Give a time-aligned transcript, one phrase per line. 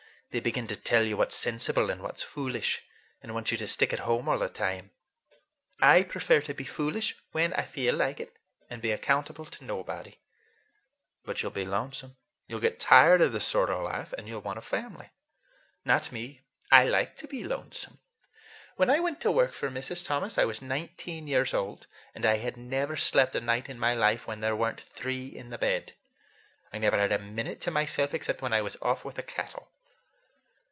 [0.33, 2.83] They begin to tell you what's sensible and what's foolish,
[3.21, 4.91] and want you to stick at home all the time.
[5.81, 8.37] I prefer to be foolish when I feel like it,
[8.69, 10.19] and be accountable to nobody."
[11.25, 12.15] "But you'll be lonesome.
[12.47, 15.09] You'll get tired of this sort of life, and you'll want a family."
[15.83, 16.43] "Not me.
[16.71, 17.99] I like to be lonesome.
[18.77, 20.05] When I went to work for Mrs.
[20.05, 23.93] Thomas I was nineteen years old, and I had never slept a night in my
[23.93, 25.91] life when there were n't three in the bed.
[26.71, 29.69] I never had a minute to myself except when I was off with the cattle."